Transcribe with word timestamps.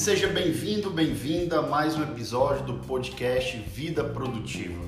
seja 0.00 0.28
bem-vindo, 0.28 0.88
bem-vinda 0.88 1.58
a 1.58 1.62
mais 1.62 1.94
um 1.94 2.02
episódio 2.02 2.64
do 2.64 2.72
podcast 2.86 3.54
Vida 3.58 4.02
Produtiva. 4.02 4.82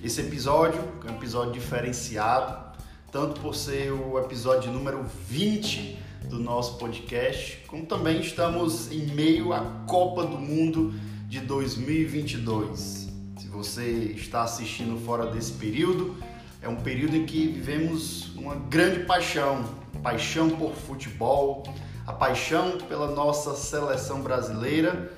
Esse 0.00 0.20
episódio 0.20 0.80
é 1.04 1.10
um 1.10 1.16
episódio 1.16 1.54
diferenciado, 1.54 2.78
tanto 3.10 3.40
por 3.40 3.56
ser 3.56 3.90
o 3.90 4.16
episódio 4.16 4.70
número 4.70 5.04
20 5.28 5.98
do 6.30 6.38
nosso 6.38 6.78
podcast, 6.78 7.64
como 7.66 7.84
também 7.84 8.20
estamos 8.20 8.92
em 8.92 9.04
meio 9.06 9.52
à 9.52 9.58
Copa 9.88 10.24
do 10.24 10.38
Mundo 10.38 10.94
de 11.28 11.40
2022. 11.40 13.08
Se 13.36 13.48
você 13.48 13.90
está 14.14 14.44
assistindo 14.44 15.04
fora 15.04 15.26
desse 15.26 15.54
período, 15.54 16.14
é 16.62 16.68
um 16.68 16.76
período 16.76 17.16
em 17.16 17.26
que 17.26 17.48
vivemos 17.48 18.32
uma 18.36 18.54
grande 18.54 19.00
paixão, 19.00 19.64
paixão 20.00 20.48
por 20.48 20.72
futebol, 20.74 21.64
a 22.06 22.12
paixão 22.12 22.78
pela 22.88 23.08
nossa 23.08 23.54
seleção 23.54 24.20
brasileira 24.20 25.10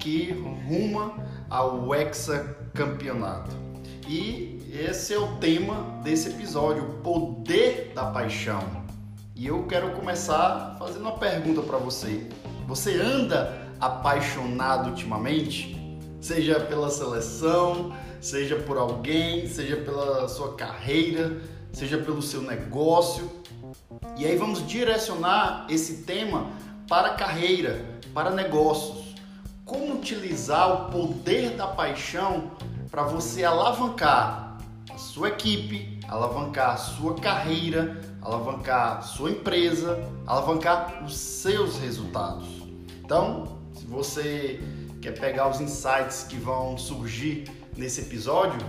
que 0.00 0.32
ruma 0.66 1.14
ao 1.48 1.94
hexacampeonato. 1.94 3.56
E 4.08 4.60
esse 4.72 5.14
é 5.14 5.18
o 5.18 5.36
tema 5.36 6.00
desse 6.02 6.30
episódio, 6.30 6.82
o 6.82 6.92
poder 7.02 7.92
da 7.94 8.06
paixão. 8.06 8.82
E 9.34 9.46
eu 9.46 9.64
quero 9.66 9.92
começar 9.92 10.76
fazendo 10.78 11.02
uma 11.02 11.18
pergunta 11.18 11.62
para 11.62 11.78
você. 11.78 12.26
Você 12.66 12.98
anda 13.00 13.70
apaixonado 13.80 14.90
ultimamente? 14.90 15.78
Seja 16.20 16.60
pela 16.60 16.88
seleção, 16.90 17.94
seja 18.20 18.56
por 18.56 18.76
alguém, 18.76 19.48
seja 19.48 19.76
pela 19.76 20.28
sua 20.28 20.54
carreira, 20.54 21.40
seja 21.72 21.98
pelo 21.98 22.22
seu 22.22 22.42
negócio. 22.42 23.30
E 24.16 24.26
aí 24.26 24.36
vamos 24.36 24.66
direcionar 24.66 25.66
esse 25.68 26.02
tema 26.02 26.50
para 26.88 27.14
carreira, 27.14 27.84
para 28.12 28.30
negócios. 28.30 29.14
Como 29.64 29.94
utilizar 29.94 30.70
o 30.70 30.90
poder 30.90 31.56
da 31.56 31.66
paixão 31.66 32.50
para 32.90 33.04
você 33.04 33.44
alavancar 33.44 34.58
a 34.92 34.98
sua 34.98 35.28
equipe, 35.28 35.98
alavancar 36.06 36.72
a 36.72 36.76
sua 36.76 37.14
carreira, 37.14 38.00
alavancar 38.20 38.98
a 38.98 39.00
sua 39.02 39.30
empresa, 39.30 39.98
alavancar 40.26 41.02
os 41.04 41.16
seus 41.16 41.78
resultados. 41.78 42.46
Então, 43.02 43.58
se 43.74 43.86
você 43.86 44.60
quer 45.00 45.18
pegar 45.18 45.48
os 45.48 45.60
insights 45.60 46.24
que 46.28 46.36
vão 46.36 46.76
surgir 46.76 47.44
nesse 47.76 48.02
episódio, 48.02 48.60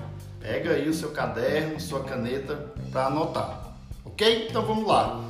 pega 0.43 0.71
aí 0.71 0.89
o 0.89 0.93
seu 0.93 1.11
caderno, 1.11 1.79
sua 1.79 2.03
caneta 2.03 2.73
para 2.91 3.05
anotar. 3.05 3.75
Ok? 4.03 4.47
Então 4.49 4.61
vamos 4.65 4.85
lá. 4.85 5.23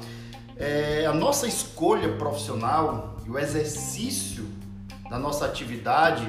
É, 0.58 1.05
a 1.05 1.14
nossa 1.14 1.47
escolha 1.47 2.17
profissional 2.17 3.16
e 3.23 3.30
o 3.30 3.38
exercício 3.38 4.44
da 5.11 5.20
nossa 5.20 5.45
atividade, 5.45 6.28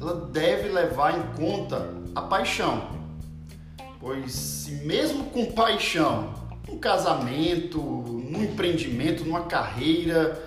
ela 0.00 0.14
deve 0.14 0.68
levar 0.68 1.18
em 1.18 1.22
conta 1.34 1.92
a 2.14 2.22
paixão. 2.22 3.00
Pois 3.98 4.32
se 4.32 4.70
mesmo 4.86 5.24
com 5.24 5.46
paixão, 5.46 6.32
um 6.68 6.78
casamento, 6.78 7.80
num 7.80 8.44
empreendimento, 8.44 9.24
numa 9.24 9.42
carreira, 9.42 10.40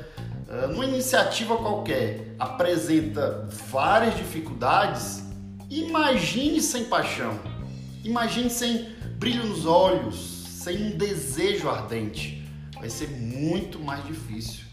ah, 0.49 0.67
numa 0.67 0.85
iniciativa 0.85 1.57
qualquer 1.57 2.33
apresenta 2.39 3.45
várias 3.69 4.15
dificuldades, 4.15 5.23
imagine 5.69 6.61
sem 6.61 6.85
paixão, 6.85 7.37
imagine 8.03 8.49
sem 8.49 8.89
brilho 9.17 9.45
nos 9.45 9.65
olhos, 9.65 10.15
sem 10.63 10.93
um 10.93 10.97
desejo 10.97 11.69
ardente. 11.69 12.43
Vai 12.77 12.89
ser 12.89 13.09
muito 13.09 13.79
mais 13.79 14.05
difícil. 14.05 14.65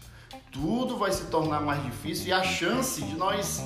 Tudo 0.51 0.97
vai 0.97 1.11
se 1.11 1.25
tornar 1.25 1.61
mais 1.61 1.81
difícil 1.83 2.27
e 2.27 2.33
a 2.33 2.43
chance 2.43 3.01
de 3.01 3.15
nós 3.15 3.63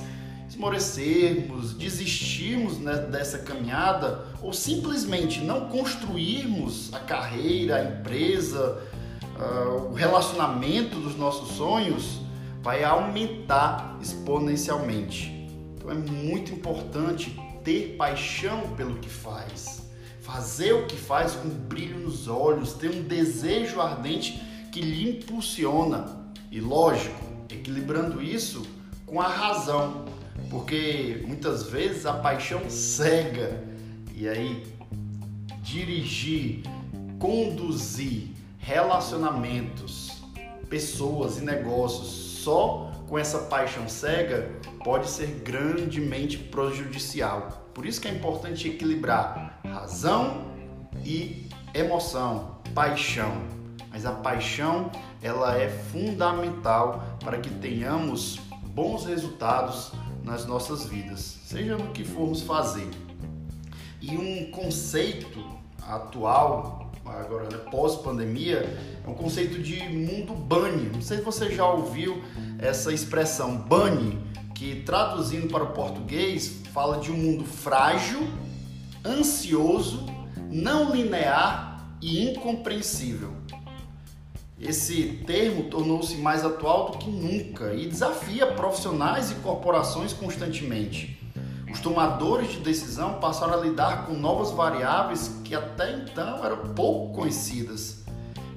esmorecermos, 0.47 1.73
desistirmos 1.73 2.77
né, 2.77 2.95
dessa 2.95 3.39
caminhada 3.39 4.25
ou 4.41 4.53
simplesmente 4.53 5.41
não 5.41 5.67
construirmos 5.67 6.93
a 6.93 6.99
carreira, 6.99 7.77
a 7.77 7.83
empresa, 7.83 8.81
uh, 9.39 9.91
o 9.91 9.93
relacionamento 9.93 10.99
dos 10.99 11.17
nossos 11.17 11.57
sonhos 11.57 12.21
vai 12.61 12.83
aumentar 12.83 13.97
exponencialmente. 14.01 15.31
Então 15.75 15.91
é 15.91 15.95
muito 15.95 16.53
importante 16.53 17.35
ter 17.65 17.95
paixão 17.97 18.75
pelo 18.75 18.99
que 18.99 19.09
faz, 19.09 19.89
fazer 20.21 20.73
o 20.73 20.85
que 20.85 20.95
faz 20.95 21.33
com 21.33 21.49
brilho 21.49 21.97
nos 21.99 22.27
olhos, 22.27 22.73
ter 22.73 22.91
um 22.91 23.01
desejo 23.01 23.81
ardente 23.81 24.39
que 24.71 24.79
lhe 24.79 25.09
impulsiona. 25.09 26.23
E, 26.51 26.61
lógico, 26.61 27.19
equilibrando 27.49 28.21
isso 28.21 28.65
com 29.05 29.19
a 29.19 29.27
razão, 29.27 30.05
porque 30.49 31.23
muitas 31.27 31.63
vezes 31.63 32.05
a 32.05 32.13
paixão 32.13 32.69
cega. 32.69 33.63
E 34.13 34.29
aí 34.29 34.63
dirigir, 35.61 36.61
conduzir 37.19 38.29
relacionamentos, 38.59 40.23
pessoas 40.69 41.39
e 41.39 41.41
negócios 41.41 42.07
só 42.43 42.91
com 43.07 43.17
essa 43.17 43.39
paixão 43.39 43.89
cega 43.89 44.49
pode 44.85 45.09
ser 45.09 45.41
grandemente 45.43 46.37
prejudicial. 46.37 47.71
Por 47.73 47.87
isso 47.87 47.99
que 47.99 48.07
é 48.07 48.11
importante 48.11 48.67
equilibrar 48.67 49.59
razão 49.63 50.45
e 51.03 51.49
emoção, 51.73 52.59
paixão. 52.75 53.33
Mas 53.89 54.05
a 54.05 54.11
paixão, 54.11 54.91
ela 55.23 55.57
é 55.57 55.69
fundamental 55.69 57.17
para 57.19 57.39
que 57.39 57.49
tenhamos 57.49 58.39
bons 58.67 59.05
resultados 59.05 59.91
nas 60.23 60.45
nossas 60.45 60.85
vidas, 60.85 61.39
seja 61.47 61.75
no 61.75 61.91
que 61.91 62.03
formos 62.03 62.43
fazer. 62.43 62.87
E 63.99 64.15
um 64.15 64.51
conceito 64.51 65.43
atual 65.81 66.85
agora 67.05 67.43
né, 67.43 67.57
pós-pandemia, 67.71 68.77
é 69.03 69.09
um 69.09 69.13
conceito 69.13 69.61
de 69.61 69.81
mundo 69.89 70.33
bunny. 70.33 70.89
Não 70.93 71.01
sei 71.01 71.17
se 71.17 71.23
você 71.23 71.51
já 71.51 71.67
ouviu 71.67 72.21
essa 72.59 72.91
expressão 72.91 73.57
bunny, 73.57 74.19
que 74.55 74.81
traduzindo 74.81 75.47
para 75.47 75.63
o 75.63 75.73
português 75.73 76.61
fala 76.73 76.97
de 76.97 77.11
um 77.11 77.17
mundo 77.17 77.43
frágil, 77.43 78.25
ansioso, 79.05 80.05
não 80.49 80.95
linear 80.95 81.97
e 82.01 82.31
incompreensível. 82.31 83.33
Esse 84.59 85.21
termo 85.27 85.65
tornou-se 85.65 86.15
mais 86.15 86.45
atual 86.45 86.91
do 86.91 86.97
que 86.97 87.09
nunca 87.09 87.73
e 87.73 87.85
desafia 87.87 88.47
profissionais 88.47 89.29
e 89.29 89.35
corporações 89.35 90.13
constantemente. 90.13 91.19
Os 91.69 91.81
tomadores 91.81 92.53
de 92.53 92.59
decisão 92.59 93.15
passaram 93.15 93.55
a 93.55 93.57
lidar 93.57 94.05
com 94.05 94.13
novas 94.13 94.51
variáveis 94.51 95.41
que 95.43 95.53
até 95.53 95.91
então 95.91 96.43
eram 96.45 96.73
pouco 96.73 97.13
conhecidas. 97.13 98.05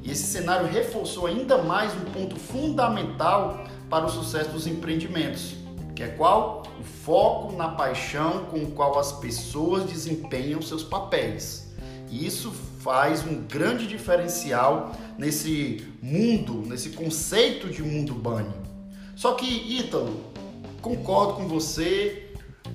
E 0.05 0.13
esse 0.13 0.23
cenário 0.23 0.69
reforçou 0.69 1.27
ainda 1.27 1.59
mais 1.59 1.93
um 1.95 2.05
ponto 2.13 2.37
fundamental 2.37 3.65
para 3.91 4.07
o 4.07 4.09
sucesso 4.09 4.51
dos 4.51 4.69
empreendimentos, 4.69 5.57
que 5.99 6.05
é 6.05 6.07
qual? 6.07 6.63
O 6.79 6.85
foco 6.85 7.57
na 7.57 7.71
paixão 7.71 8.45
com 8.45 8.59
o 8.59 8.71
qual 8.71 9.01
as 9.01 9.11
pessoas 9.11 9.83
desempenham 9.85 10.63
seus 10.63 10.85
papéis. 10.85 11.73
E 12.09 12.25
isso 12.25 12.53
faz 12.79 13.27
um 13.27 13.43
grande 13.43 13.85
diferencial 13.85 14.93
nesse 15.19 15.85
mundo, 16.01 16.63
nesse 16.65 16.91
conceito 16.91 17.69
de 17.69 17.83
mundo 17.83 18.15
bunny. 18.15 18.55
Só 19.17 19.33
que, 19.33 19.45
Ítalo, 19.45 20.21
concordo 20.81 21.33
com 21.33 21.49
você, 21.49 22.31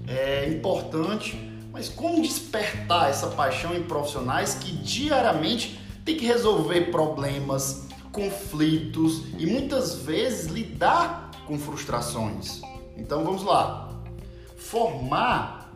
é 0.06 0.50
importante, 0.50 1.40
mas 1.72 1.88
como 1.88 2.22
despertar 2.22 3.10
essa 3.10 3.28
paixão 3.28 3.74
em 3.74 3.84
profissionais 3.84 4.56
que 4.56 4.76
diariamente 4.76 5.80
têm 6.04 6.18
que 6.18 6.26
resolver 6.26 6.92
problemas, 6.92 7.88
conflitos 8.12 9.24
e 9.40 9.46
muitas 9.46 9.96
vezes 9.96 10.48
lidar 10.48 11.32
com 11.48 11.58
frustrações? 11.58 12.73
Então 12.98 13.24
vamos 13.24 13.44
lá. 13.44 13.90
Formar 14.58 15.72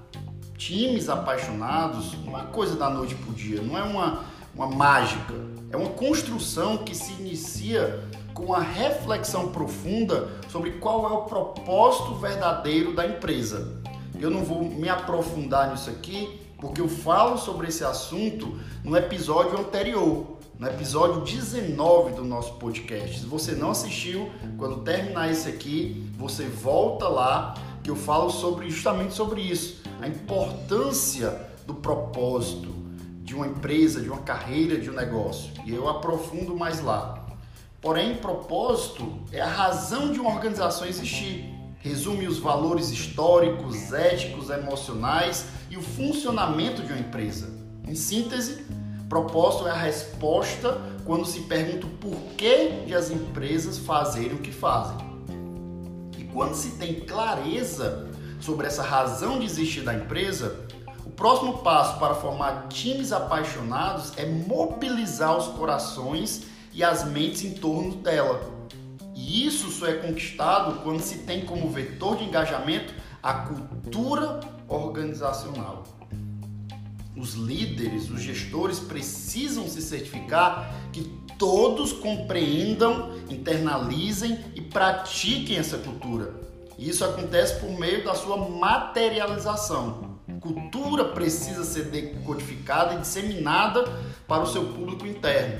times 0.58 1.08
apaixonados 1.10 2.14
não 2.25 2.38
é 2.38 2.44
coisa 2.46 2.75
da 2.75 2.90
noite 2.90 3.16
para 3.16 3.31
o 3.31 3.34
dia, 3.34 3.62
não 3.62 3.78
é 3.78 3.84
uma, 3.84 4.24
uma 4.56 4.68
mágica. 4.68 5.34
É 5.72 5.78
uma 5.78 5.90
construção 5.90 6.78
que 6.78 6.96
se 6.96 7.12
inicia 7.14 8.04
com 8.34 8.54
a 8.54 8.60
reflexão 8.60 9.50
profunda 9.50 10.30
sobre 10.50 10.72
qual 10.74 11.10
é 11.10 11.14
o 11.14 11.24
propósito 11.24 12.16
verdadeiro 12.16 12.94
da 12.94 13.06
empresa. 13.06 13.81
Eu 14.19 14.30
não 14.30 14.44
vou 14.44 14.64
me 14.64 14.90
aprofundar 14.90 15.72
nisso 15.72 15.90
aqui, 15.90 16.40
porque 16.60 16.81
eu 16.81 16.88
falo 16.88 17.38
sobre 17.38 17.68
esse 17.68 17.84
assunto 17.84 18.58
no 18.84 18.96
episódio 18.96 19.60
anterior, 19.60 20.37
no 20.59 20.68
episódio 20.68 21.21
19 21.21 22.15
do 22.15 22.24
nosso 22.24 22.54
podcast. 22.54 23.19
Se 23.19 23.25
você 23.25 23.51
não 23.51 23.71
assistiu, 23.71 24.31
quando 24.57 24.81
terminar 24.81 25.30
esse 25.30 25.48
aqui, 25.48 26.09
você 26.18 26.45
volta 26.45 27.07
lá 27.07 27.54
que 27.83 27.92
eu 27.92 27.95
falo 27.95 28.30
sobre 28.31 28.69
justamente 28.69 29.13
sobre 29.13 29.42
isso, 29.42 29.83
a 30.01 30.07
importância 30.07 31.48
do 31.65 31.75
propósito 31.75 32.74
de 33.21 33.36
uma 33.36 33.45
empresa, 33.45 34.01
de 34.01 34.09
uma 34.09 34.21
carreira, 34.21 34.80
de 34.80 34.89
um 34.89 34.94
negócio. 34.94 35.51
E 35.63 35.74
eu 35.74 35.88
aprofundo 35.88 36.56
mais 36.56 36.81
lá. 36.81 37.24
Porém, 37.80 38.15
propósito 38.15 39.07
é 39.31 39.39
a 39.39 39.48
razão 39.48 40.12
de 40.12 40.19
uma 40.19 40.33
organização 40.33 40.88
existir. 40.88 41.54
resume 41.80 42.27
os 42.27 42.39
valores 42.39 42.89
históricos, 42.89 43.94
éticos, 43.94 44.50
emocionais 44.50 45.45
e 45.69 45.77
o 45.77 45.81
funcionamento 45.81 46.81
de 46.81 46.92
uma 46.92 47.00
empresa. 47.00 47.56
Em 47.88 47.95
síntese, 47.95 48.65
propósito 49.07 49.68
é 49.68 49.71
a 49.71 49.77
resposta 49.77 50.81
quando 51.06 51.25
se 51.25 51.42
pergunta 51.42 51.86
o 51.86 51.89
porquê 51.89 52.83
de 52.86 52.94
as 52.94 53.09
empresas 53.09 53.77
fazerem 53.77 54.33
o 54.33 54.39
que 54.39 54.51
fazem. 54.51 54.98
E 56.18 56.24
quando 56.25 56.54
se 56.54 56.71
tem 56.71 57.01
clareza 57.01 58.09
sobre 58.39 58.68
essa 58.68 58.83
razão 58.83 59.39
de 59.39 59.45
existir 59.45 59.81
da 59.81 59.94
empresa, 59.94 60.65
o 61.06 61.09
próximo 61.09 61.59
passo 61.59 61.98
para 62.00 62.15
formar 62.15 62.68
times 62.68 63.12
apaixonados 63.12 64.13
é 64.18 64.25
mobilizar 64.25 65.38
os 65.38 65.48
corações 65.48 66.44
e 66.74 66.83
as 66.83 67.06
mentes 67.06 67.44
em 67.44 67.54
torno 67.54 67.95
dela 67.95 68.57
e 69.18 69.48
isso 69.48 69.71
só 69.71 69.88
é 69.88 69.94
conquistado 69.94 70.83
quando 70.83 71.01
se 71.01 71.18
tem 71.19 71.44
como 71.44 71.69
vetor 71.69 72.18
de 72.18 72.24
engajamento 72.24 72.94
a 73.21 73.33
cultura 73.33 74.39
organizacional. 74.69 75.83
Os 77.18 77.34
líderes, 77.34 78.10
os 78.10 78.22
gestores 78.22 78.80
precisam 78.80 79.68
se 79.68 79.81
certificar 79.81 80.72
que 80.94 81.04
todos 81.38 81.92
compreendam, 81.92 83.12
internalizem 83.30 84.40
e 84.56 84.62
pratiquem 84.62 85.58
essa 85.58 85.78
cultura. 85.78 86.34
E 86.78 86.88
isso 86.88 87.04
acontece 87.04 87.60
por 87.60 87.72
meio 87.72 88.06
da 88.06 88.14
sua 88.14 88.38
materialização. 88.38 90.18
Cultura 90.40 91.06
precisa 91.06 91.64
ser 91.64 91.86
decodificada 91.86 92.94
e 92.94 93.00
disseminada 93.00 93.84
para 94.28 94.44
o 94.44 94.48
seu 94.48 94.66
público 94.66 95.08
interno. 95.08 95.60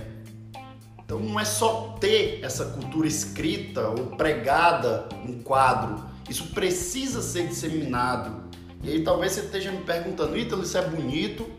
Então 1.04 1.20
não 1.20 1.40
é 1.40 1.46
só 1.46 1.96
ter 2.00 2.42
essa 2.44 2.66
cultura 2.66 3.08
escrita 3.08 3.88
ou 3.88 4.08
pregada 4.18 5.08
em 5.26 5.42
quadro, 5.42 6.06
isso 6.30 6.48
precisa 6.48 7.22
ser 7.22 7.48
disseminado. 7.48 8.47
E 8.84 8.92
aí 8.92 9.04
talvez 9.04 9.34
você 9.34 9.42
esteja 9.42 9.72
me 9.72 9.84
perguntando, 9.84 10.38
Ítalo, 10.38 10.64
isso 10.64 10.78
é 10.78 10.82
bonito, 10.82 11.50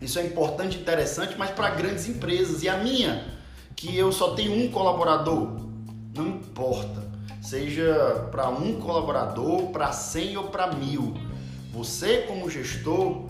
isso 0.00 0.18
é 0.18 0.26
importante, 0.26 0.78
interessante, 0.78 1.34
mas 1.38 1.50
para 1.50 1.70
grandes 1.70 2.08
empresas. 2.08 2.62
E 2.62 2.68
a 2.68 2.76
minha, 2.78 3.24
que 3.76 3.96
eu 3.96 4.10
só 4.10 4.34
tenho 4.34 4.52
um 4.52 4.70
colaborador, 4.70 5.60
não 6.14 6.26
importa. 6.26 7.08
Seja 7.42 8.28
para 8.30 8.48
um 8.48 8.78
colaborador, 8.80 9.68
para 9.68 9.92
100 9.92 10.36
ou 10.36 10.44
para 10.44 10.74
mil. 10.74 11.14
Você, 11.72 12.18
como 12.22 12.50
gestor, 12.50 13.24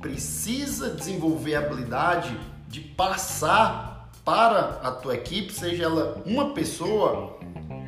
precisa 0.00 0.90
desenvolver 0.90 1.56
a 1.56 1.60
habilidade 1.60 2.36
de 2.68 2.80
passar 2.80 4.10
para 4.24 4.80
a 4.82 4.90
tua 4.92 5.14
equipe, 5.14 5.52
seja 5.52 5.84
ela 5.84 6.22
uma 6.24 6.52
pessoa, 6.52 7.38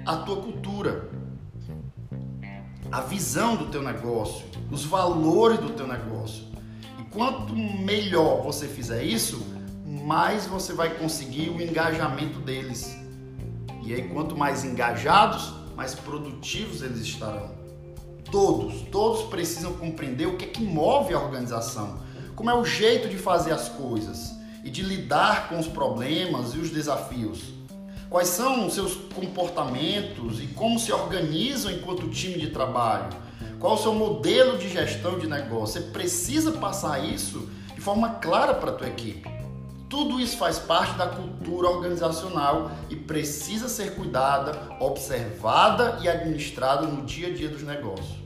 a 0.05 0.17
tua 0.17 0.37
cultura, 0.37 1.09
a 2.93 3.01
visão 3.01 3.57
do 3.57 3.69
teu 3.69 3.83
negócio, 3.83 4.45
os 4.71 4.85
valores 4.85 5.59
do 5.59 5.71
teu 5.71 5.87
negócio. 5.87 6.45
E 7.01 7.03
quanto 7.05 7.57
melhor 7.57 8.43
você 8.43 8.69
fizer 8.69 9.03
isso, 9.03 9.43
mais 10.05 10.47
você 10.47 10.75
vai 10.75 10.91
conseguir 10.99 11.49
o 11.49 11.63
engajamento 11.63 12.39
deles. 12.41 12.95
E 13.83 13.95
aí, 13.95 14.09
quanto 14.11 14.37
mais 14.37 14.63
engajados, 14.63 15.55
mais 15.75 15.95
produtivos 15.95 16.83
eles 16.83 17.01
estarão. 17.01 17.51
Todos, 18.31 18.83
todos 18.91 19.23
precisam 19.23 19.73
compreender 19.73 20.27
o 20.27 20.37
que 20.37 20.45
é 20.45 20.49
que 20.49 20.63
move 20.63 21.15
a 21.15 21.19
organização, 21.19 21.99
como 22.37 22.51
é 22.51 22.55
o 22.55 22.65
jeito 22.65 23.09
de 23.09 23.17
fazer 23.17 23.53
as 23.53 23.71
coisas 23.71 24.35
e 24.63 24.71
de 24.71 24.83
lidar 24.83 25.49
com 25.49 25.59
os 25.59 25.67
problemas 25.67 26.55
e 26.55 26.59
os 26.59 26.69
desafios. 26.69 27.55
Quais 28.13 28.29
são 28.29 28.67
os 28.67 28.75
seus 28.75 28.95
comportamentos 28.95 30.39
e 30.43 30.49
como 30.49 30.79
se 30.79 30.93
organizam 30.93 31.73
enquanto 31.73 32.11
time 32.11 32.39
de 32.39 32.51
trabalho? 32.51 33.09
Qual 33.59 33.73
o 33.73 33.79
seu 33.79 33.95
modelo 33.95 34.59
de 34.59 34.69
gestão 34.69 35.19
de 35.19 35.27
negócio? 35.27 35.81
Você 35.81 35.89
precisa 35.89 36.53
passar 36.53 37.03
isso 37.03 37.49
de 37.75 37.81
forma 37.81 38.17
clara 38.17 38.53
para 38.53 38.71
a 38.71 38.75
tua 38.75 38.89
equipe. 38.89 39.27
Tudo 39.89 40.21
isso 40.21 40.37
faz 40.37 40.59
parte 40.59 40.95
da 40.99 41.07
cultura 41.07 41.71
organizacional 41.71 42.71
e 42.91 42.97
precisa 42.97 43.67
ser 43.67 43.95
cuidada, 43.95 44.61
observada 44.79 45.99
e 46.03 46.09
administrada 46.09 46.87
no 46.87 47.07
dia 47.07 47.29
a 47.29 47.33
dia 47.35 47.49
dos 47.49 47.63
negócios. 47.63 48.19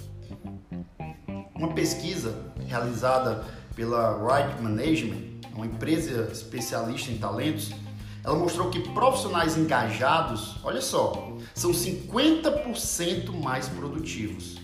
Uma 1.54 1.74
pesquisa 1.74 2.34
realizada 2.66 3.44
pela 3.76 4.18
Right 4.18 4.60
Management 4.60 5.36
uma 5.56 5.66
empresa 5.66 6.28
especialista 6.30 7.10
em 7.10 7.16
talentos, 7.16 7.70
ela 8.26 8.36
mostrou 8.36 8.68
que 8.70 8.80
profissionais 8.80 9.56
engajados, 9.56 10.56
olha 10.64 10.82
só, 10.82 11.32
são 11.54 11.70
50% 11.70 13.32
mais 13.40 13.68
produtivos. 13.68 14.56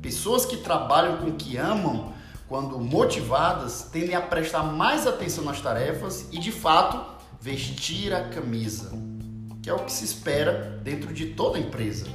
Pessoas 0.00 0.46
que 0.46 0.58
trabalham 0.58 1.16
com 1.16 1.30
o 1.30 1.32
que 1.32 1.56
amam, 1.56 2.12
quando 2.46 2.78
motivadas, 2.78 3.88
tendem 3.90 4.14
a 4.14 4.20
prestar 4.20 4.62
mais 4.62 5.04
atenção 5.04 5.42
nas 5.42 5.60
tarefas 5.60 6.28
e, 6.30 6.38
de 6.38 6.52
fato, 6.52 7.04
vestir 7.40 8.14
a 8.14 8.28
camisa, 8.28 8.92
que 9.60 9.68
é 9.68 9.74
o 9.74 9.80
que 9.80 9.92
se 9.92 10.04
espera 10.04 10.80
dentro 10.84 11.12
de 11.12 11.26
toda 11.26 11.58
empresa. 11.58 12.06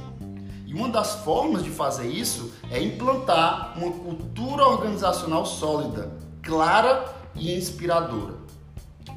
E 0.66 0.72
uma 0.72 0.88
das 0.88 1.16
formas 1.16 1.62
de 1.62 1.70
fazer 1.70 2.08
isso 2.08 2.50
é 2.70 2.82
implantar 2.82 3.74
uma 3.76 3.92
cultura 3.92 4.66
organizacional 4.66 5.44
sólida, 5.44 6.16
clara 6.42 7.14
e 7.34 7.54
inspiradora. 7.54 8.43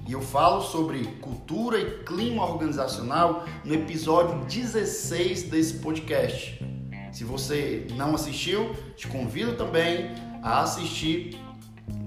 E 0.08 0.14
eu 0.14 0.22
falo 0.22 0.62
sobre 0.62 1.04
cultura 1.20 1.78
e 1.78 2.04
clima 2.06 2.46
organizacional 2.46 3.44
no 3.66 3.74
episódio 3.74 4.46
16 4.46 5.44
desse 5.44 5.80
podcast. 5.80 6.64
Se 7.12 7.26
você 7.26 7.86
não 7.94 8.16
assistiu, 8.16 8.74
te 8.96 9.06
convido 9.06 9.58
também 9.58 10.12
a 10.42 10.62
assistir 10.62 11.38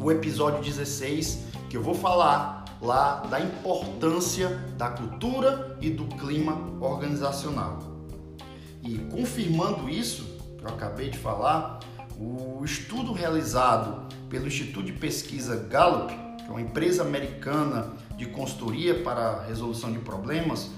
o 0.03 0.11
episódio 0.11 0.63
16, 0.63 1.45
que 1.69 1.77
eu 1.77 1.83
vou 1.83 1.95
falar 1.95 2.65
lá 2.81 3.17
da 3.29 3.39
importância 3.39 4.49
da 4.79 4.89
cultura 4.89 5.77
e 5.83 5.91
do 5.91 6.07
clima 6.17 6.59
organizacional. 6.81 7.81
E 8.83 8.97
confirmando 9.11 9.91
isso, 9.91 10.25
que 10.57 10.65
eu 10.65 10.71
acabei 10.71 11.11
de 11.11 11.19
falar, 11.19 11.81
o 12.19 12.65
estudo 12.65 13.13
realizado 13.13 14.09
pelo 14.31 14.47
Instituto 14.47 14.87
de 14.87 14.93
Pesquisa 14.93 15.57
Gallup, 15.69 16.30
é 16.51 16.53
uma 16.53 16.61
empresa 16.61 17.03
americana 17.03 17.93
de 18.17 18.27
consultoria 18.27 19.03
para 19.03 19.45
resolução 19.45 19.93
de 19.93 20.01
problemas, 20.01 20.71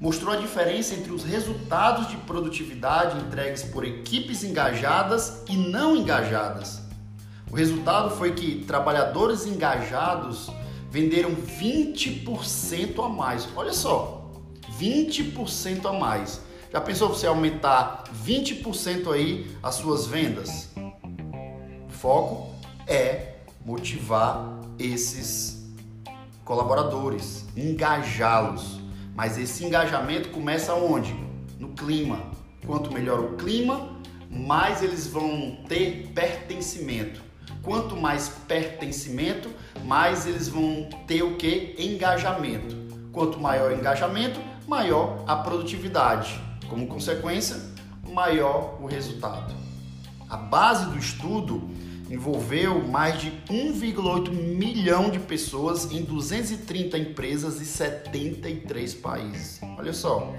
mostrou 0.00 0.34
a 0.34 0.36
diferença 0.36 0.94
entre 0.94 1.12
os 1.12 1.22
resultados 1.22 2.08
de 2.08 2.16
produtividade 2.16 3.16
entregues 3.24 3.62
por 3.62 3.84
equipes 3.84 4.42
engajadas 4.42 5.44
e 5.48 5.56
não 5.56 5.96
engajadas. 5.96 6.82
O 7.48 7.54
resultado 7.54 8.10
foi 8.16 8.32
que 8.32 8.64
trabalhadores 8.64 9.46
engajados 9.46 10.50
venderam 10.90 11.30
20% 11.34 13.04
a 13.04 13.08
mais. 13.08 13.48
Olha 13.54 13.72
só, 13.72 14.32
20% 14.80 15.86
a 15.86 15.92
mais. 15.92 16.40
Já 16.72 16.80
pensou 16.80 17.08
você 17.08 17.26
aumentar 17.26 18.04
20% 18.26 19.12
aí 19.12 19.50
as 19.62 19.76
suas 19.76 20.06
vendas? 20.06 20.70
O 20.76 21.92
foco 21.92 22.52
é 22.86 23.36
motivar 23.64 24.59
esses 24.80 25.70
colaboradores, 26.44 27.44
engajá-los. 27.56 28.80
Mas 29.14 29.36
esse 29.38 29.64
engajamento 29.64 30.30
começa 30.30 30.74
onde? 30.74 31.14
No 31.58 31.68
clima. 31.68 32.22
Quanto 32.66 32.92
melhor 32.92 33.20
o 33.20 33.36
clima, 33.36 34.00
mais 34.30 34.82
eles 34.82 35.06
vão 35.06 35.58
ter 35.68 36.10
pertencimento. 36.14 37.20
Quanto 37.62 37.96
mais 37.96 38.28
pertencimento, 38.48 39.50
mais 39.84 40.26
eles 40.26 40.48
vão 40.48 40.88
ter 41.06 41.22
o 41.22 41.36
que? 41.36 41.74
Engajamento. 41.78 42.74
Quanto 43.12 43.38
maior 43.38 43.72
o 43.72 43.74
engajamento, 43.74 44.40
maior 44.66 45.22
a 45.26 45.36
produtividade. 45.36 46.40
Como 46.68 46.86
consequência, 46.86 47.60
maior 48.08 48.78
o 48.80 48.86
resultado. 48.86 49.54
A 50.28 50.36
base 50.36 50.86
do 50.86 50.98
estudo 50.98 51.68
envolveu 52.10 52.86
mais 52.86 53.20
de 53.20 53.30
1,8 53.48 54.30
milhão 54.32 55.08
de 55.08 55.20
pessoas 55.20 55.90
em 55.92 56.02
230 56.02 56.98
empresas 56.98 57.60
e 57.60 57.64
73 57.64 58.94
países. 58.94 59.60
Olha 59.78 59.92
só. 59.92 60.34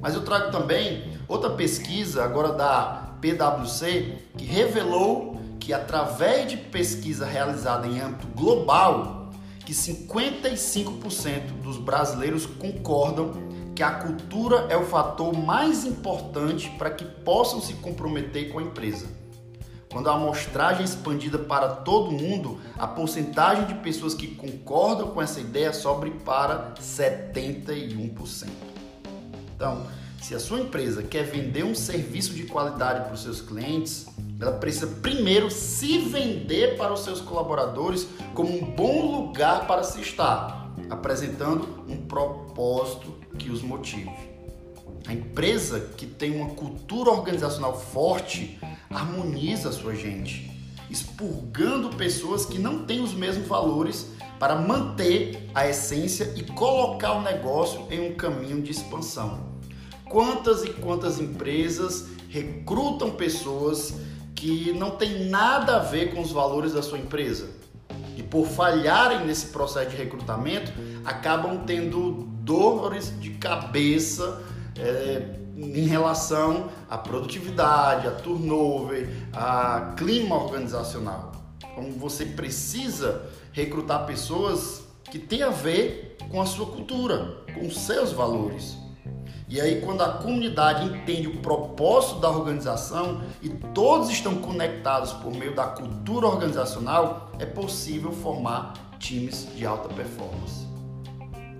Mas 0.00 0.14
eu 0.14 0.24
trago 0.24 0.52
também 0.52 1.18
outra 1.26 1.50
pesquisa, 1.50 2.22
agora 2.22 2.52
da 2.52 3.16
PwC, 3.20 4.18
que 4.38 4.44
revelou 4.44 5.40
que 5.58 5.72
através 5.72 6.48
de 6.48 6.56
pesquisa 6.56 7.26
realizada 7.26 7.86
em 7.86 8.00
âmbito 8.00 8.28
global, 8.28 9.30
que 9.66 9.72
55% 9.72 11.60
dos 11.62 11.76
brasileiros 11.76 12.46
concordam 12.46 13.32
que 13.74 13.82
a 13.82 13.90
cultura 13.90 14.66
é 14.68 14.76
o 14.76 14.84
fator 14.84 15.36
mais 15.36 15.84
importante 15.84 16.70
para 16.78 16.90
que 16.90 17.04
possam 17.04 17.60
se 17.60 17.74
comprometer 17.74 18.50
com 18.52 18.58
a 18.58 18.62
empresa. 18.62 19.19
Quando 19.92 20.08
a 20.08 20.14
amostragem 20.14 20.82
é 20.82 20.84
expandida 20.84 21.36
para 21.36 21.68
todo 21.68 22.12
mundo, 22.12 22.60
a 22.78 22.86
porcentagem 22.86 23.66
de 23.66 23.74
pessoas 23.74 24.14
que 24.14 24.28
concordam 24.28 25.08
com 25.08 25.20
essa 25.20 25.40
ideia 25.40 25.72
sobe 25.72 26.10
para 26.24 26.74
71%. 26.80 28.48
Então, 29.56 29.86
Se 30.20 30.34
a 30.34 30.38
sua 30.38 30.60
empresa 30.60 31.02
quer 31.02 31.22
vender 31.24 31.64
um 31.64 31.74
serviço 31.74 32.34
de 32.34 32.42
qualidade 32.42 33.04
para 33.04 33.14
os 33.14 33.22
seus 33.22 33.40
clientes, 33.40 34.06
ela 34.38 34.52
precisa 34.52 34.86
primeiro 34.86 35.50
se 35.50 35.96
vender 35.98 36.76
para 36.76 36.92
os 36.92 37.00
seus 37.00 37.22
colaboradores 37.22 38.06
como 38.34 38.54
um 38.54 38.70
bom 38.74 39.10
lugar 39.10 39.66
para 39.66 39.82
se 39.82 39.98
estar, 40.02 40.70
apresentando 40.90 41.84
um 41.88 41.96
propósito 42.06 43.14
que 43.38 43.50
os 43.50 43.62
motive. 43.62 44.29
A 45.06 45.12
empresa 45.12 45.80
que 45.96 46.06
tem 46.06 46.36
uma 46.36 46.50
cultura 46.50 47.10
organizacional 47.10 47.78
forte 47.78 48.58
harmoniza 48.88 49.70
a 49.70 49.72
sua 49.72 49.94
gente, 49.94 50.50
expurgando 50.88 51.96
pessoas 51.96 52.44
que 52.44 52.58
não 52.58 52.84
têm 52.84 53.00
os 53.00 53.14
mesmos 53.14 53.46
valores 53.46 54.08
para 54.38 54.56
manter 54.56 55.48
a 55.54 55.68
essência 55.68 56.32
e 56.36 56.42
colocar 56.42 57.12
o 57.12 57.22
negócio 57.22 57.86
em 57.90 58.10
um 58.10 58.14
caminho 58.14 58.62
de 58.62 58.70
expansão. 58.70 59.50
Quantas 60.04 60.64
e 60.64 60.70
quantas 60.70 61.20
empresas 61.20 62.08
recrutam 62.28 63.10
pessoas 63.10 63.94
que 64.34 64.72
não 64.72 64.92
têm 64.92 65.28
nada 65.28 65.76
a 65.76 65.78
ver 65.80 66.14
com 66.14 66.20
os 66.20 66.32
valores 66.32 66.72
da 66.72 66.82
sua 66.82 66.98
empresa? 66.98 67.50
E 68.16 68.22
por 68.22 68.46
falharem 68.46 69.26
nesse 69.26 69.46
processo 69.46 69.90
de 69.90 69.96
recrutamento, 69.96 70.72
acabam 71.04 71.64
tendo 71.64 72.28
dores 72.42 73.12
de 73.20 73.30
cabeça 73.30 74.42
é, 74.78 75.40
em 75.56 75.86
relação 75.86 76.70
à 76.88 76.96
produtividade, 76.96 78.06
a 78.06 78.12
turnover, 78.12 79.08
a 79.32 79.94
clima 79.96 80.36
organizacional. 80.36 81.32
Então 81.62 81.92
você 81.92 82.24
precisa 82.24 83.26
recrutar 83.52 84.06
pessoas 84.06 84.84
que 85.10 85.18
têm 85.18 85.42
a 85.42 85.50
ver 85.50 86.16
com 86.30 86.40
a 86.40 86.46
sua 86.46 86.66
cultura, 86.66 87.44
com 87.54 87.70
seus 87.70 88.12
valores. 88.12 88.78
E 89.48 89.60
aí, 89.60 89.80
quando 89.80 90.02
a 90.02 90.10
comunidade 90.10 90.86
entende 90.86 91.26
o 91.26 91.38
propósito 91.38 92.20
da 92.20 92.30
organização 92.30 93.20
e 93.42 93.48
todos 93.48 94.08
estão 94.08 94.36
conectados 94.36 95.12
por 95.14 95.34
meio 95.34 95.56
da 95.56 95.64
cultura 95.64 96.28
organizacional, 96.28 97.32
é 97.36 97.44
possível 97.44 98.12
formar 98.12 98.74
times 99.00 99.48
de 99.56 99.66
alta 99.66 99.88
performance. 99.92 100.68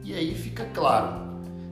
E 0.05 0.15
aí 0.15 0.37
fica 0.37 0.67
claro 0.67 1.30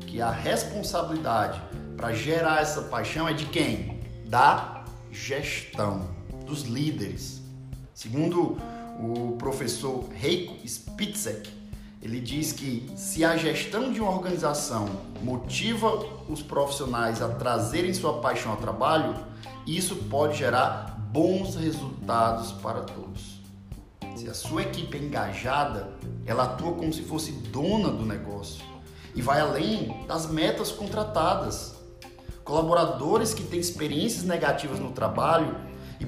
que 0.08 0.22
a 0.22 0.30
responsabilidade 0.30 1.60
para 1.96 2.12
gerar 2.14 2.62
essa 2.62 2.82
paixão 2.82 3.28
é 3.28 3.34
de 3.34 3.44
quem? 3.46 4.00
Da 4.26 4.84
gestão, 5.12 6.08
dos 6.46 6.62
líderes. 6.62 7.42
Segundo 7.94 8.56
o 8.98 9.36
professor 9.38 10.04
Heiko 10.22 10.66
Spitzek, 10.66 11.50
ele 12.00 12.20
diz 12.20 12.52
que 12.52 12.90
se 12.96 13.24
a 13.24 13.36
gestão 13.36 13.92
de 13.92 14.00
uma 14.00 14.10
organização 14.10 14.88
motiva 15.22 16.06
os 16.28 16.42
profissionais 16.42 17.20
a 17.20 17.28
trazerem 17.28 17.92
sua 17.92 18.20
paixão 18.20 18.52
ao 18.52 18.58
trabalho, 18.58 19.14
isso 19.66 19.94
pode 19.94 20.38
gerar 20.38 20.96
bons 21.12 21.54
resultados 21.56 22.52
para 22.52 22.82
todos. 22.82 23.40
Se 24.16 24.28
a 24.28 24.34
sua 24.34 24.62
equipe 24.62 24.96
é 24.96 25.00
engajada, 25.00 25.92
ela 26.24 26.44
atua 26.44 26.72
como 26.72 26.92
se 26.92 27.02
fosse 27.02 27.32
dona 27.32 27.88
do 27.90 28.06
negócio 28.06 28.77
e 29.14 29.22
vai 29.22 29.40
além 29.40 30.04
das 30.06 30.26
metas 30.26 30.70
contratadas. 30.70 31.74
Colaboradores 32.44 33.34
que 33.34 33.42
têm 33.42 33.60
experiências 33.60 34.24
negativas 34.24 34.78
no 34.78 34.92
trabalho 34.92 35.54
e 36.00 36.06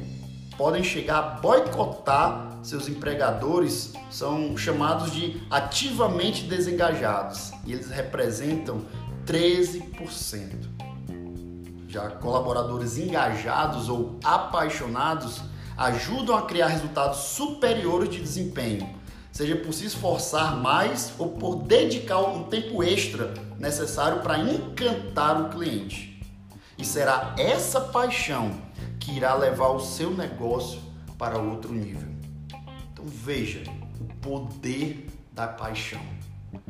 podem 0.57 0.83
chegar 0.83 1.19
a 1.19 1.23
boicotar 1.41 2.51
seus 2.63 2.89
empregadores 2.89 3.93
são 4.11 4.57
chamados 4.57 5.13
de 5.13 5.43
ativamente 5.51 6.45
desengajados 6.45 7.53
e 7.65 7.73
eles 7.73 7.91
representam 7.91 8.83
13%. 9.27 10.69
Já 11.89 12.11
colaboradores 12.11 12.99
engajados 12.99 13.89
ou 13.89 14.19
apaixonados 14.23 15.41
ajudam 15.77 16.37
a 16.37 16.43
criar 16.43 16.69
resultados 16.69 17.19
superiores 17.19 18.11
de 18.11 18.21
desempenho, 18.21 18.89
seja 19.33 19.57
por 19.57 19.73
se 19.73 19.87
esforçar 19.87 20.57
mais 20.57 21.13
ou 21.19 21.31
por 21.31 21.63
dedicar 21.63 22.21
um 22.21 22.45
tempo 22.45 22.83
extra 22.83 23.33
necessário 23.59 24.23
para 24.23 24.39
encantar 24.39 25.41
o 25.41 25.49
cliente. 25.51 26.21
E 26.77 26.85
será 26.85 27.35
essa 27.39 27.81
paixão 27.81 28.51
que 28.99 29.13
irá 29.13 29.35
levar 29.35 29.69
o 29.69 29.81
seu 29.81 30.11
negócio 30.11 30.81
para 31.19 31.39
outro 31.39 31.73
nível. 31.73 32.09
Então 32.93 33.05
veja 33.07 33.63
o 34.01 34.15
poder 34.21 35.07
da 35.33 35.47
paixão. 35.47 36.01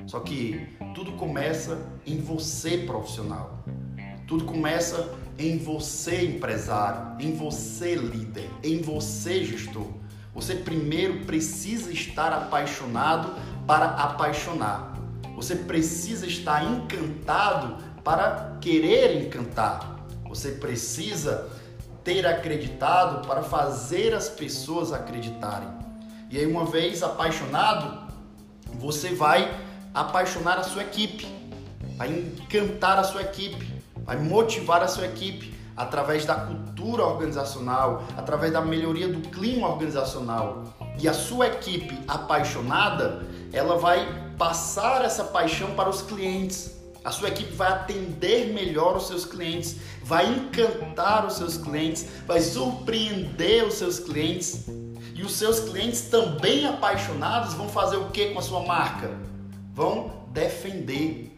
Só 0.07 0.21
que 0.21 0.77
tudo 0.95 1.13
começa 1.13 1.79
em 2.07 2.19
você, 2.19 2.79
profissional. 2.79 3.65
Tudo 4.27 4.45
começa 4.45 5.13
em 5.39 5.59
você, 5.59 6.25
empresário, 6.25 7.17
em 7.25 7.35
você, 7.35 7.95
líder, 7.95 8.49
em 8.63 8.81
você, 8.81 9.45
gestor. 9.45 9.87
Você 10.35 10.55
primeiro 10.55 11.25
precisa 11.25 11.93
estar 11.93 12.33
apaixonado 12.33 13.35
para 13.67 13.87
apaixonar. 13.87 14.95
Você 15.35 15.57
precisa 15.57 16.27
estar 16.27 16.65
encantado 16.65 17.77
para 18.05 18.57
querer 18.61 19.25
encantar. 19.25 19.97
Você 20.29 20.53
precisa 20.53 21.51
ter 22.05 22.27
acreditado 22.27 23.27
para 23.27 23.43
fazer 23.43 24.15
as 24.15 24.29
pessoas 24.29 24.93
acreditarem. 24.93 25.69
E 26.31 26.39
aí, 26.39 26.47
uma 26.47 26.65
vez 26.65 27.03
apaixonado, 27.03 28.09
você 28.75 29.15
vai 29.15 29.53
apaixonar 29.93 30.59
a 30.59 30.63
sua 30.63 30.83
equipe, 30.83 31.27
vai 31.97 32.09
encantar 32.09 32.99
a 32.99 33.05
sua 33.05 33.23
equipe, 33.23 33.83
vai 34.05 34.17
motivar 34.17 34.83
a 34.83 34.89
sua 34.89 35.07
equipe 35.07 35.60
através 35.81 36.27
da 36.27 36.35
cultura 36.35 37.05
organizacional, 37.05 38.05
através 38.15 38.53
da 38.53 38.61
melhoria 38.61 39.09
do 39.09 39.27
clima 39.31 39.67
organizacional. 39.67 40.65
E 40.99 41.09
a 41.09 41.15
sua 41.15 41.47
equipe 41.47 41.99
apaixonada, 42.07 43.23
ela 43.51 43.79
vai 43.79 44.07
passar 44.37 45.03
essa 45.05 45.25
paixão 45.25 45.71
para 45.71 45.89
os 45.89 46.03
clientes. 46.03 46.79
A 47.03 47.11
sua 47.11 47.29
equipe 47.29 47.55
vai 47.55 47.73
atender 47.73 48.53
melhor 48.53 48.99
os 48.99 49.07
seus 49.07 49.25
clientes, 49.25 49.77
vai 50.05 50.27
encantar 50.27 51.27
os 51.27 51.35
seus 51.35 51.57
clientes, 51.57 52.07
vai 52.27 52.43
surpreender 52.43 53.65
os 53.65 53.75
seus 53.75 53.99
clientes 53.99 54.67
e 55.15 55.23
os 55.23 55.33
seus 55.33 55.61
clientes 55.61 56.03
também 56.03 56.67
apaixonados 56.67 57.55
vão 57.55 57.71
fazer 57.71 57.97
o 57.97 58.11
que 58.11 58.27
com 58.35 58.39
a 58.39 58.43
sua 58.43 58.67
marca? 58.67 59.11
Vão 59.73 60.13
defender, 60.29 61.35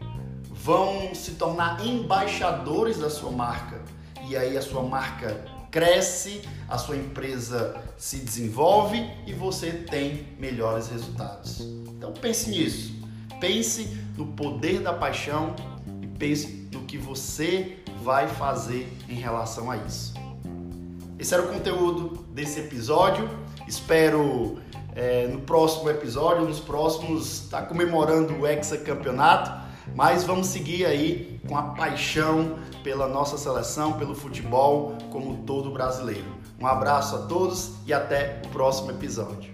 vão 0.49 1.15
se 1.15 1.31
tornar 1.31 1.85
embaixadores 1.85 2.97
da 2.97 3.09
sua 3.09 3.31
marca. 3.31 3.81
E 4.33 4.35
aí 4.35 4.57
a 4.57 4.63
sua 4.63 4.81
marca 4.81 5.45
cresce, 5.69 6.41
a 6.67 6.75
sua 6.75 6.97
empresa 6.97 7.79
se 7.95 8.17
desenvolve 8.17 9.07
e 9.27 9.31
você 9.31 9.69
tem 9.69 10.27
melhores 10.39 10.87
resultados. 10.87 11.59
Então 11.59 12.11
pense 12.13 12.49
nisso. 12.49 12.95
Pense 13.39 13.95
no 14.17 14.25
poder 14.25 14.79
da 14.79 14.91
paixão 14.91 15.55
e 16.01 16.07
pense 16.07 16.67
no 16.73 16.81
que 16.81 16.97
você 16.97 17.77
vai 18.01 18.27
fazer 18.27 18.91
em 19.07 19.13
relação 19.13 19.69
a 19.69 19.77
isso. 19.77 20.15
Esse 21.19 21.35
era 21.35 21.43
o 21.43 21.49
conteúdo 21.49 22.25
desse 22.31 22.59
episódio. 22.59 23.29
Espero 23.67 24.57
é, 24.95 25.27
no 25.27 25.41
próximo 25.41 25.91
episódio, 25.91 26.43
nos 26.43 26.59
próximos, 26.59 27.43
estar 27.43 27.61
tá 27.61 27.67
comemorando 27.67 28.33
o 28.33 28.47
hexacampeonato, 28.47 29.62
mas 29.95 30.23
vamos 30.23 30.47
seguir 30.47 30.85
aí 30.85 31.39
com 31.47 31.57
a 31.57 31.63
paixão 31.63 32.57
pela 32.83 33.07
nossa 33.07 33.37
seleção, 33.37 33.93
pelo 33.93 34.15
futebol, 34.15 34.97
como 35.11 35.43
todo 35.43 35.71
brasileiro. 35.71 36.25
Um 36.59 36.67
abraço 36.67 37.15
a 37.15 37.19
todos 37.19 37.73
e 37.85 37.93
até 37.93 38.41
o 38.45 38.49
próximo 38.49 38.91
episódio. 38.91 39.52